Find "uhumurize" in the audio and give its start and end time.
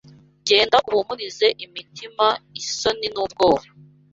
0.91-1.47